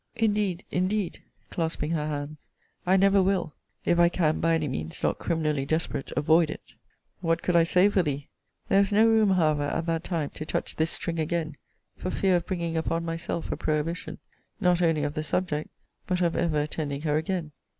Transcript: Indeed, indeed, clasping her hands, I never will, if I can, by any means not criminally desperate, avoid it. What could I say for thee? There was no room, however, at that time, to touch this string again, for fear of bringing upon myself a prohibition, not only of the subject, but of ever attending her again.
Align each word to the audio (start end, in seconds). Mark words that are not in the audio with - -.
Indeed, 0.15 0.65
indeed, 0.71 1.21
clasping 1.51 1.91
her 1.91 2.07
hands, 2.07 2.49
I 2.87 2.97
never 2.97 3.21
will, 3.21 3.53
if 3.85 3.99
I 3.99 4.09
can, 4.09 4.39
by 4.39 4.55
any 4.55 4.67
means 4.67 5.03
not 5.03 5.19
criminally 5.19 5.63
desperate, 5.63 6.11
avoid 6.17 6.49
it. 6.49 6.73
What 7.19 7.43
could 7.43 7.55
I 7.55 7.65
say 7.65 7.87
for 7.87 8.01
thee? 8.01 8.27
There 8.67 8.79
was 8.79 8.91
no 8.91 9.05
room, 9.07 9.29
however, 9.29 9.61
at 9.61 9.85
that 9.85 10.03
time, 10.03 10.31
to 10.31 10.43
touch 10.43 10.77
this 10.77 10.89
string 10.89 11.19
again, 11.19 11.55
for 11.97 12.09
fear 12.09 12.35
of 12.37 12.47
bringing 12.47 12.77
upon 12.77 13.05
myself 13.05 13.51
a 13.51 13.57
prohibition, 13.57 14.17
not 14.59 14.81
only 14.81 15.03
of 15.03 15.13
the 15.13 15.21
subject, 15.21 15.69
but 16.07 16.19
of 16.19 16.35
ever 16.35 16.61
attending 16.61 17.01
her 17.01 17.17
again. 17.17 17.51